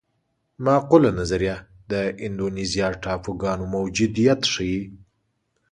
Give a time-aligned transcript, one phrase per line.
[0.65, 1.55] معقوله نظریه
[1.91, 1.93] د
[2.25, 4.81] اندونیزیا ټاپوګانو موجودیت ښيي.